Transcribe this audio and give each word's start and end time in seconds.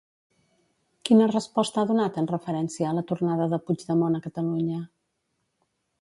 Quina 1.09 1.27
resposta 1.33 1.81
ha 1.83 1.89
donat 1.91 2.17
en 2.21 2.29
referència 2.33 2.89
a 2.89 2.95
la 3.01 3.03
tornada 3.13 3.47
de 3.53 3.61
Puigdemont 3.69 4.19
a 4.21 4.23
Catalunya? 4.25 4.81